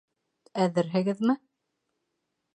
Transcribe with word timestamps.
Әҙерһегеҙме? 0.65 1.37